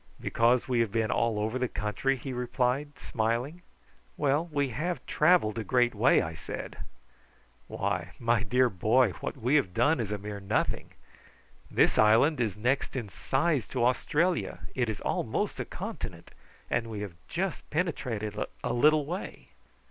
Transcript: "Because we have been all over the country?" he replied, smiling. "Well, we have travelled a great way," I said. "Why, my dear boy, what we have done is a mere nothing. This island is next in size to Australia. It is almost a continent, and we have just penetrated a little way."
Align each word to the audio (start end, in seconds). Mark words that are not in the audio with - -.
"Because 0.19 0.67
we 0.67 0.79
have 0.79 0.91
been 0.91 1.11
all 1.11 1.37
over 1.37 1.59
the 1.59 1.67
country?" 1.67 2.15
he 2.17 2.33
replied, 2.33 2.97
smiling. 2.97 3.61
"Well, 4.17 4.49
we 4.51 4.69
have 4.69 5.05
travelled 5.05 5.59
a 5.59 5.63
great 5.63 5.93
way," 5.93 6.23
I 6.23 6.33
said. 6.33 6.75
"Why, 7.67 8.13
my 8.17 8.41
dear 8.41 8.67
boy, 8.67 9.11
what 9.19 9.37
we 9.37 9.53
have 9.57 9.75
done 9.75 9.99
is 9.99 10.11
a 10.11 10.17
mere 10.17 10.39
nothing. 10.39 10.89
This 11.69 11.99
island 11.99 12.41
is 12.41 12.57
next 12.57 12.95
in 12.95 13.09
size 13.09 13.67
to 13.67 13.85
Australia. 13.85 14.61
It 14.73 14.89
is 14.89 15.01
almost 15.01 15.59
a 15.59 15.65
continent, 15.65 16.31
and 16.67 16.87
we 16.87 17.01
have 17.01 17.13
just 17.27 17.69
penetrated 17.69 18.33
a 18.63 18.73
little 18.73 19.05
way." 19.05 19.49